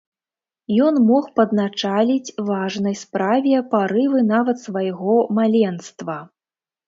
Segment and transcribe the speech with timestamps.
[0.85, 6.17] Ён мог падначаліць важнай справе парывы нават свайго маленства.